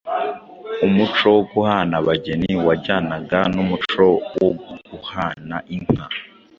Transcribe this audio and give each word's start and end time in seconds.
Umuco 0.85 1.25
wo 1.35 1.41
guhana 1.51 1.93
abageni 2.01 2.51
wajyanaga 2.65 3.39
no 3.55 3.61
guhana 5.03 5.57
inka. 5.75 6.03